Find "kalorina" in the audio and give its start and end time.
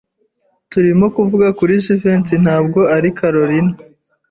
3.17-3.73